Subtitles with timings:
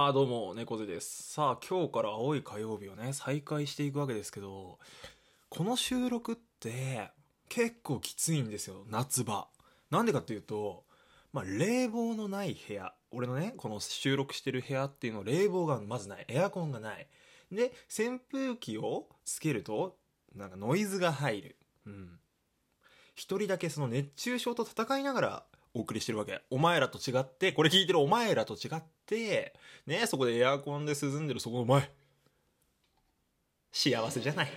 [0.00, 1.32] あどうも猫背です。
[1.32, 4.78] さあ今日から青い火曜日をね再開していくわけですけど
[5.48, 7.10] この収録って
[7.48, 9.48] 結構きついんですよ夏場。
[9.90, 10.84] なんでかっていうと
[11.32, 12.92] まあ冷房のない部屋。
[13.10, 16.24] 俺のねこの収録してる部屋っていうの冷房がまずない。
[16.28, 17.08] エアコンがない。
[17.50, 19.96] で扇風機をつけると
[20.32, 21.56] なんかノイズが入る。
[21.86, 22.20] うん。
[23.16, 25.42] 一人だけその熱中症と戦いながら
[25.74, 26.40] お送りしてるわけ。
[26.50, 29.54] お前らと違って、これ聞いてるお前らと違って、
[29.86, 31.90] ね、そこでエアコンで涼んでるそこの前。
[33.72, 34.48] 幸せじゃない。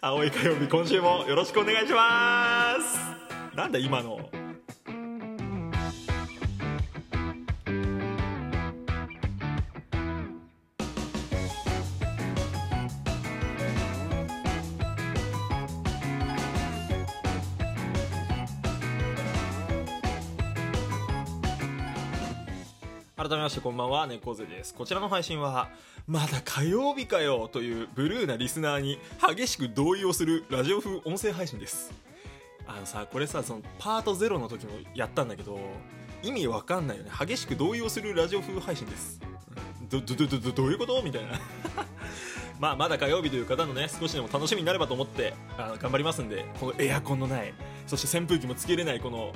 [0.00, 4.43] 青い火曜日今週もよろしくお願いしますなんだ今の。
[23.16, 24.74] 改めましてこんばんは、猫背です。
[24.74, 25.68] こちらの配信は、
[26.08, 31.92] まだ火曜日かよというブルーなリスナーに激しく同意をするラジオ風音声配信です。
[32.66, 35.60] あのさ、これさ、そのパート0の時もやったんだけど、
[36.24, 37.10] 意味わかんないよね。
[37.16, 39.20] 激しく同意をするラジオ風配信です。
[39.88, 41.00] ど、ど、ど、ど、どういうこと？
[41.00, 41.38] みたいな。
[42.58, 47.54] まあ、まだ火曜日という方のね、少しでも楽しみになればと思って、あの頑張りますんで、このエアコンのない、
[47.86, 49.32] そして扇風機もつけれない、この、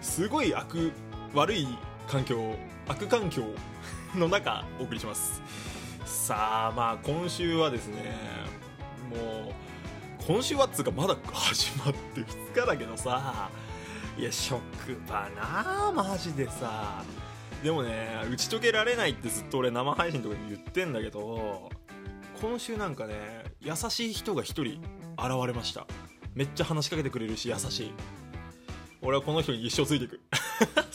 [0.00, 0.92] すごい悪、
[1.34, 1.66] 悪い
[2.08, 2.54] 環境
[2.88, 3.42] 悪環境
[4.14, 5.42] の中お送りします。
[6.06, 8.16] さあまあ今週はですね
[9.10, 9.54] もう
[10.26, 13.50] 今週はっつうかまだ始まって2日だけどさ
[14.16, 14.62] いや職
[15.06, 17.04] 場なあマジでさ。
[17.62, 21.68] でもね打ち解けられないってずっと俺生配信とかに言ってんだけど
[22.40, 25.86] 今週なんかね優しい人が1人現れました。
[26.34, 27.92] めっちゃ話しかけてくれるし優しい。
[29.02, 30.20] 俺はこの人に一生ついていく。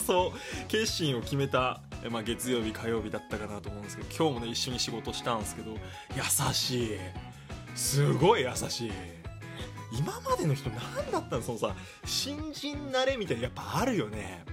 [0.06, 5.72] そう決心を決めた、まあ、月曜日火曜日だったかなと思うんですけど今日もね一緒に仕事したんですけど
[6.16, 6.98] 優しい。
[7.76, 8.92] すごい優しい。
[9.91, 11.75] 今までの人何だったのそのさ
[12.06, 14.44] 新人慣れみたいなやっぱあるよね。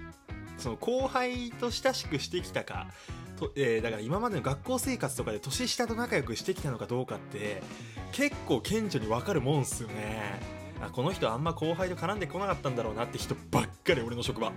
[0.58, 2.88] その後輩と親しくしてきたか
[3.38, 7.62] と、えー、だから今までの学校生活とかで年下と仲良くしてきたのかどうかって
[8.12, 10.60] 結構顕著に分かるもんっすよね。
[10.82, 14.52] あこの人あんま後輩と絡んでこなかったんだろうなって人ばっかり俺の職場。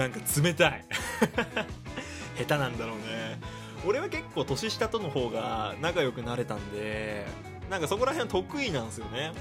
[0.00, 0.84] なんか冷たい。
[2.38, 3.38] 下手なんだろうね。
[3.84, 7.26] 俺は結構年下との方が仲良くなれたんで
[7.70, 9.32] なんかそこら辺得意なんですよね。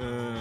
[0.00, 0.36] うん。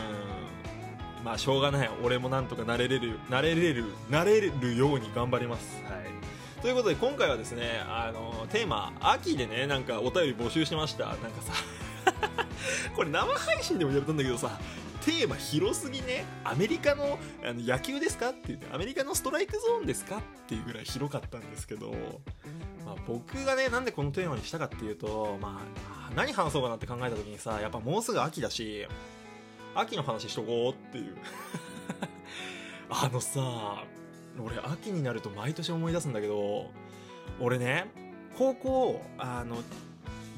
[1.26, 1.90] まあしょうがない。
[2.02, 5.84] 俺もなんとかなれれるなれれるなれるように頑張ります。
[5.84, 6.62] はい。
[6.62, 11.08] ということで今回はですねあのテーマ秋でねなんかお便り募集しました。
[11.08, 11.54] なんかさ
[12.96, 14.58] これ生配信でも言われたんだけどさ
[15.02, 16.26] テーマ広すぎね？
[16.44, 21.92] アメリカのあの野球ですかって言ってアメリカのストライクゾーンですかっていうぐらい広かったんですけど、
[22.86, 25.62] まあ、僕がねなんでこのテーマにしたかっていうと、ま
[26.10, 28.86] あ、何話そうかなって考えた時にさやっぱもうすぐ秋だし
[29.76, 31.16] 秋の話しとこうっていう。
[32.90, 33.84] あのさ
[34.44, 36.72] 俺秋になると毎年思い出すんだけど
[37.40, 37.92] 俺ね
[38.38, 39.58] 高校あの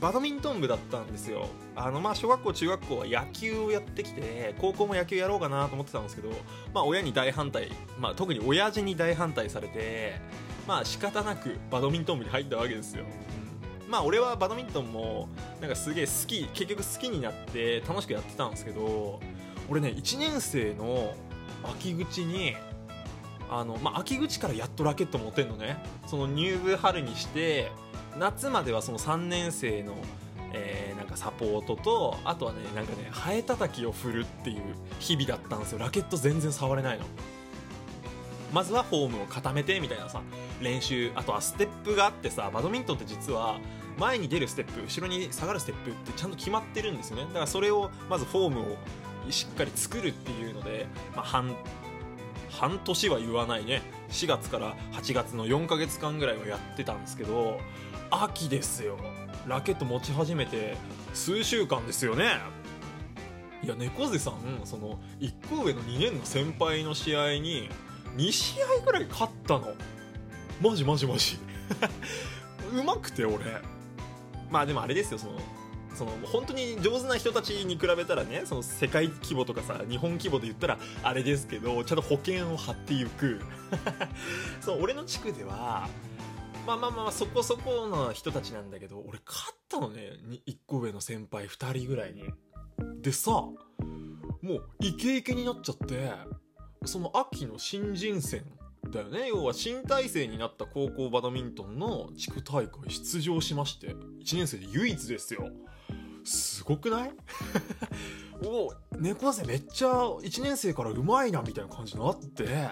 [0.02, 1.48] バドミントン部だったんですよ。
[1.76, 6.30] あのまあ小学校中学校は野球をやってきて高校も野球やろうかなと思ってたんですけど
[6.74, 10.16] まあ親に大反対、まあ、特に親父に大反対されて
[10.68, 13.06] まあ仕方なくバドミントン部に入ったわけですよ、
[13.86, 15.30] うん、まあ俺はバドミントンも
[15.62, 19.20] なんかすげえ好き結局好きになって楽しくやってたんですけど
[19.70, 21.16] 俺ね1年生の
[21.64, 22.56] 秋口に
[23.52, 25.78] あの、まあ、秋口からやっとラケット持てんのね。
[26.08, 27.70] その入部春にして
[28.18, 29.96] 夏まではその3年生の、
[30.54, 34.62] えー、なんかサポートとあとはねなんかねハエたたきを振るっていう
[35.00, 35.80] 日々だったんですよ。
[35.80, 37.06] ラケット全然触れないの。
[38.54, 40.22] まずはフォームを固めてみたいなさ
[40.62, 43.60] 練習あとはステップがあってさバドミントンって実は
[43.98, 47.24] 前に出るステップ後ろに下がるステップってちゃんと決まってるんですよね。
[47.26, 48.78] だからそれをまずフォームを
[49.30, 51.56] しっかり作るっていうので、まあ、半
[52.50, 53.82] 半年は言わないね。
[54.10, 57.60] 4月から8月の4ヶ月間ぐらいはやってたんですけど
[58.12, 58.98] 秋ですよ。
[59.48, 60.78] ラケット持ち始めて
[61.14, 62.34] 数週間ですよね。
[63.64, 67.70] いや猫背さんその1個上の2年の先輩の試合に
[68.18, 69.74] 2試合ぐらい勝ったの。
[70.62, 71.40] マジマジマジ。
[72.74, 73.62] うまくて俺。
[74.50, 75.40] まあでもあれですよその
[75.96, 83.42] その本当に上手な人たちに比べたらねその世界規模とかさ日本規模で言ったらあれですけどちゃんと保険を張っていく。
[84.60, 85.88] そう俺の地区では
[86.66, 90.12] まあまあまあそこそこの人たちなんだけど俺勝ったのね
[90.48, 92.24] 1個上の先輩2人ぐらいに。
[93.02, 93.56] でさも
[94.56, 96.12] うイケイケになっちゃって
[96.86, 98.44] その秋の新人戦
[98.90, 99.28] だよね。
[99.30, 103.88] 要は新体制になった高校バドミントンの地区大会出場しまして
[104.24, 105.50] 1年生で唯一ですよ。
[106.24, 107.12] すごくない？
[108.46, 112.70] お猫背めっちゃ1年生からうまいなみたいな感じになって。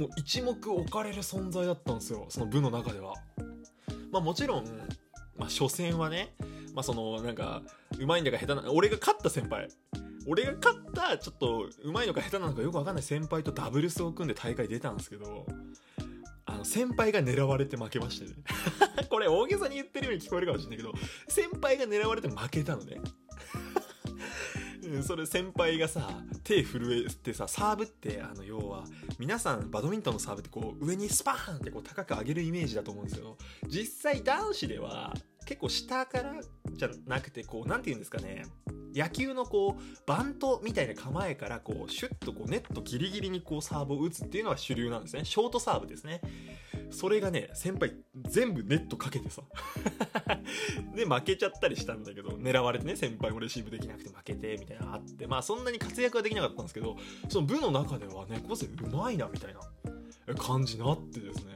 [0.00, 3.12] もう一目置かれる存在だったんですよその部の中では。
[4.10, 4.64] まあもちろん、
[5.36, 6.34] まあ、初戦はね
[6.74, 7.60] まあそのなんか
[7.98, 9.68] うまいんだか下手な俺が勝った先輩。
[10.26, 15.46] 俺が勝ったちょっとうまいのか下手なのかよくわかんない先輩とダブルスを組んで大会出たんですけど
[16.44, 18.32] あの先輩が狙われて負けましたね。
[19.08, 20.92] これ大げさに言ってるように聞こえるかもしれないけど
[21.28, 23.00] 先輩が狙われて負けたのね。
[25.02, 26.08] それ先輩がさ
[26.44, 28.84] 手震えてさサーブってあの要は
[29.18, 33.36] 皆さんバドミントンのサーブってこう上にスパーンってこう高く上げるイメージだと思うんですけど
[33.68, 35.14] 実際男子では
[35.46, 36.34] 結構下から
[36.70, 38.44] じゃなくてこう何て言うんですかね。
[38.94, 45.24] 野球のこうバントみたいな構えからこうシュッとこうネットギリギリにこうサーブを打つっていうのが主流なんですね。
[45.24, 46.20] ショートサーブですね。
[46.90, 47.92] それがね先輩
[48.28, 49.42] 全部ネットかけてさ。
[50.94, 55.26] で負けちゃったりしたんだけど狙われてね先輩もレシーブできなくて負けてみたいなあって。
[55.26, 56.96] まあそんなに活躍はできなかったんですけど
[57.28, 61.52] その部の中ではね個性うまいなみたいな感じになってですね。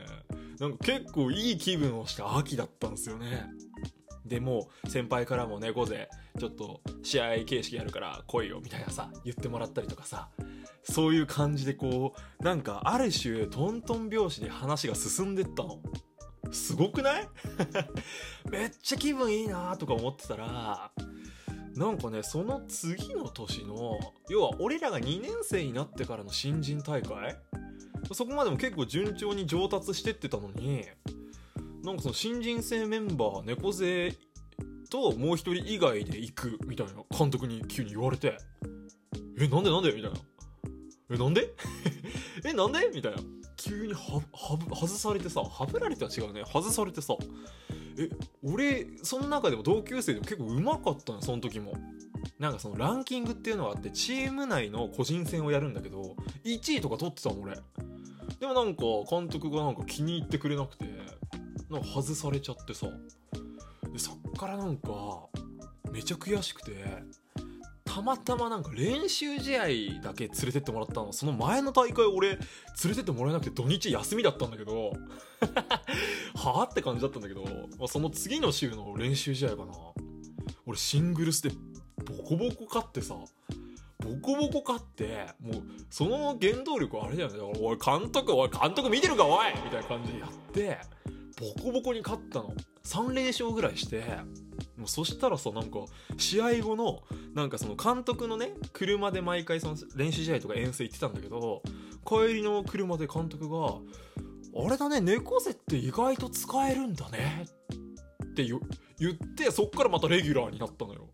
[0.60, 3.50] なんか結構いい気分をした秋だったんですよね。
[4.24, 6.08] でも先輩からも猫背
[6.38, 10.30] ちょっと試合形式やるから来いよみたいなさ言ってもらったりとかさ
[10.84, 15.80] そういう感じでこうなんかある種トントン拍子で話が進んでったの。
[16.52, 17.28] すごくない？
[18.50, 20.92] めっちゃ気分いいなとか思ってたら
[21.74, 23.98] なんかねその次の年の
[24.28, 27.36] 要は俺らが2年生になってからの新人大会？
[28.12, 30.84] そこまでも結構順調に上達してってたのに
[31.82, 34.14] なんかその新人生メンバー猫背
[34.90, 38.36] ともう一人以外で行くみたいな監督に急に言われて。
[39.38, 39.90] えなんでなんで？
[39.92, 40.18] みたいな。
[41.10, 41.54] えなんで？
[42.44, 42.90] えなんで？
[42.94, 43.18] みたいな。
[43.56, 43.98] 急には
[44.32, 46.44] は外されてさはぶられては違うね。
[46.46, 47.14] 外されてさ。
[47.96, 48.10] え
[48.42, 51.74] 俺その中でも同級生でも結構うまかったのその時も。
[52.38, 57.56] なんかそのランキングっていうのがあってチーム内の個人戦をやるんだけど1位とか取ってたもん俺。
[58.40, 60.86] でもなんか監督がなんか気に入ってくれなくて
[61.70, 62.88] なんか外されちゃってさ。
[63.92, 65.28] でそっからなんか
[65.92, 66.72] めちゃ悔しくて
[67.94, 69.66] たまたまなんか練習試合
[70.02, 71.12] だけ連れてってもらったの。
[71.12, 72.38] その前の大会俺連
[72.88, 74.94] れてってもらえなくて土日休みだったんだけど。
[76.34, 77.44] はあって感じだったんだけど、
[77.78, 79.72] まあ、その次の週の練習試合かな。
[80.66, 81.50] 俺シングルスで
[82.04, 83.14] ボコボコ勝ってさ。
[83.14, 87.38] ボコボコ勝ってもうその原動力あれだよね。
[87.38, 89.54] だからおい監督おい監督見てるかおい！
[89.64, 90.78] みたいな感じでやって
[91.40, 92.52] ボコボコに勝ったの。
[92.82, 94.02] 3連勝ぐらいして。
[94.76, 95.78] もうそしたらさなんか
[96.18, 97.02] 試合後の
[97.34, 101.62] なんかその監督のね車で毎回その練習試合とか遠征行ってたんだけど
[102.04, 103.78] 帰りの車で監督が
[104.56, 107.46] 「あれだね猫背って意外と使えるんだね」
[108.24, 111.08] って言ってそっからまたレギュラーになったのよ。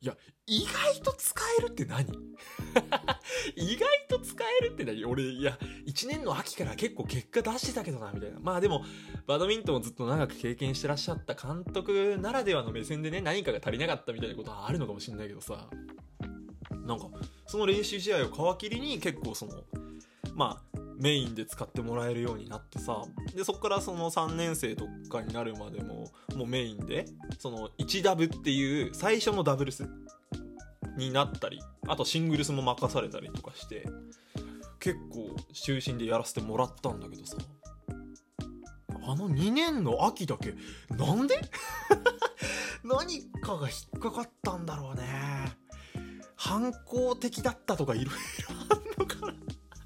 [0.00, 0.16] いや
[0.46, 2.06] 意外と使えるって何？
[3.56, 5.04] 意外と使えるって何？
[5.06, 8.38] 俺いや1年の秋から結構結果出してたけどなみたいな。
[8.40, 8.84] まあでも
[9.26, 15.68] バドミントンをずっと長く経験してらっしゃった監督ならではの目線でね何かが足りなかったみたいなことはあるのかもしれないけどさ。
[16.70, 17.06] なんか
[17.46, 19.62] その練習試合を皮切りに結構その
[20.34, 27.04] まあメインで使ってもらえるようになってさでそこからその3年生とかになるまでももうメインで
[27.38, 29.86] その1ダブっていう最初のダブルス
[30.96, 33.86] になったりあとシングルスも任されたりとかして
[34.80, 37.36] 結構中心でやらせてもらったんだけどさ。
[39.10, 40.54] あの2年の秋だけ
[40.94, 41.34] なんで？
[42.84, 45.04] 何かが引っかかったんだろうね。
[46.36, 48.20] 反抗的だったとかいろいろ
[48.70, 49.34] あんのかな。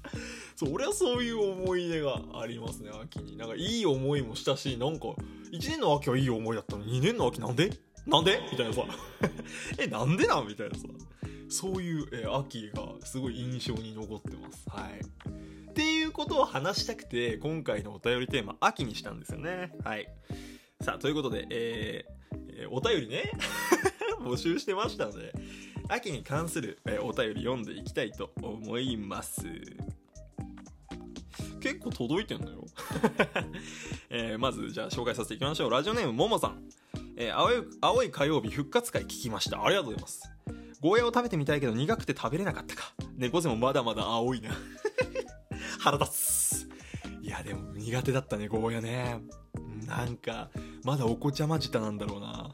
[0.55, 3.37] そう俺はそういう思い出がありますね秋に。
[3.37, 5.07] なんかいい思いもしたしなんか
[5.51, 7.71] 1年の秋はいい思いだったのに2年の秋なんで？
[8.05, 8.41] なんで？
[8.51, 8.83] みたいなさ。
[9.79, 10.47] えなんでなん？
[10.47, 10.85] みたいなさ。
[11.53, 14.67] そういう、えー、秋がすごい印象に残ってます。
[14.69, 15.69] はい。
[15.69, 19.71] っていうことを話したくて今回のお便りテーマ秋にしたんですよね。
[19.83, 20.07] はい。
[20.81, 23.31] さあということでえー、えー、お便りね。
[24.21, 25.33] 募集してましたので
[25.89, 29.43] 秋に関する、えー、お便り読んでいきたいと思います。
[31.61, 32.65] 結構届いてんのよ、
[34.09, 35.69] えー、まずじゃあ紹介させていきましょう。
[35.69, 36.67] ラジオネームももさん、
[37.15, 39.63] えー、青い青い火曜日復活会聞きました。
[39.63, 40.32] ありがとうございます。
[40.83, 42.93] ゴーヤを食べてみたいけど苦くて食べれなかったか。
[43.15, 44.51] 猫背もまだまだ青いな。
[45.79, 46.69] 腹立つ。
[47.21, 49.21] いやでも苦手だったねゴーヤね。
[49.87, 50.49] なんか
[50.83, 52.53] まだお子ちゃま舌なんだろうな。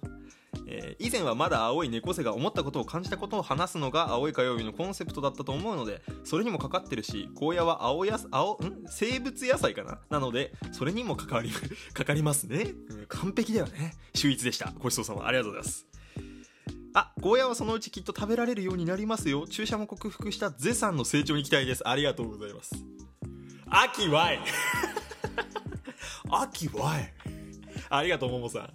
[0.68, 8.84] えー以前はまだ青い猫背が思ったことを感じたことを話すのが青い火曜日のコンセプトだったと思うのでそれにもかかってるしゴーヤは青や青ん？
[8.88, 10.00] 生物野菜かな？
[10.10, 11.50] なのでそれにも関わり
[11.94, 13.96] かかりますね、うん完璧だよね。
[14.14, 14.72] 秀逸でした。
[14.78, 15.26] ごちそうさま。
[15.26, 15.88] ありがとうございます。
[16.94, 19.48] あ、ゴーヤはそのうちきっと食べられるようになりますよ。
[19.48, 21.88] 注射も克服したゼさんの成長に期待です。
[21.88, 22.74] ありがとうございます。
[23.68, 24.40] 秋わい
[26.32, 27.14] 秋わい
[27.90, 28.70] ありがとう、ももさん。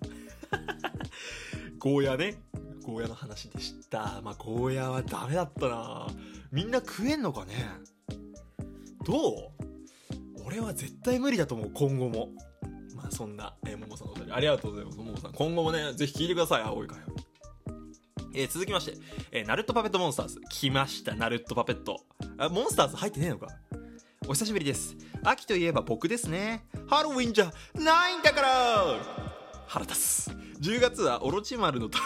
[1.79, 2.41] ゴーヤね。
[2.85, 4.21] ゴーヤの話でした。
[4.23, 6.07] まあ、ゴーヤはダメだったな
[6.53, 7.55] みんな食えんのかね？
[9.05, 10.45] どう？
[10.45, 12.29] 俺は絶対無理だと思う、今後も。
[12.95, 14.99] まあ、そんな、え、ももさんのお便りありがとうございます。
[14.99, 17.14] ももさん、今後もね、ぜひ聞いてください、青い会話。
[18.35, 18.99] えー続きまして、
[19.31, 20.41] えーナルトパペットモンスターズ。
[20.51, 22.01] 来ました、ナルトパペット。
[22.39, 23.49] あ、モンスターズ入ってねえのか？
[24.27, 24.97] お久しぶりです。
[25.23, 26.67] 秋といえば僕ですね。
[26.87, 28.97] ハロウィンじゃないんだから
[29.67, 30.31] 腹立つ。
[30.61, 31.99] 10月はオロチマルの誕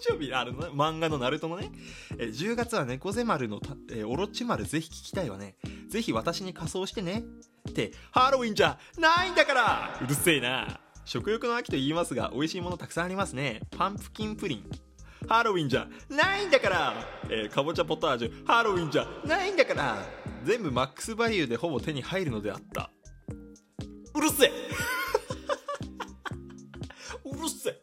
[0.00, 1.70] 生日、あるの、ね、漫画のナルトのね。
[2.18, 5.56] えー10月は猫背丸のた、えーオロチマルぜひ聞きたいわね。
[5.88, 7.24] ぜひ私に仮装してね。
[7.68, 10.80] って、ハロウィンじゃないんだからうるせえな。
[11.06, 13.60] 食欲の秋と言いますが、美味しいものたくさんありますね。
[13.76, 14.70] パンプキンプリン。
[15.28, 16.94] ハロウィンじゃないんだから、
[17.28, 18.46] えーかぼちゃポタージュ。
[18.46, 19.96] ハロウィンじゃないんだから。
[20.44, 22.90] 全部マックスバリューでほぼ手に入るのであった。
[24.14, 24.52] うるせえ。
[27.24, 27.78] うるせえ。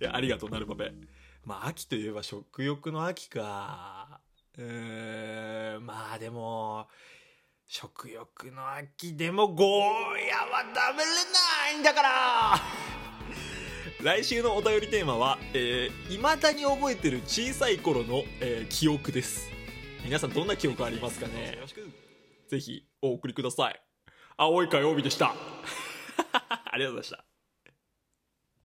[0.00, 0.92] いやありがとうなるパペ
[1.44, 4.20] まあ秋といえば食欲の秋か。
[4.58, 6.88] うーんまあでも
[7.66, 12.54] 食欲の秋でもゴーヤは食べれないんだから。
[14.02, 19.48] 来週のお便りテーマは、えー、未だに覚えてる小さい頃の、えー記憶です。
[20.04, 21.58] 皆さんどんな記憶ありますかね？
[22.48, 23.80] ぜひお送りください。
[24.36, 25.34] 青い火曜日でした。
[26.64, 27.31] ありがとうございました。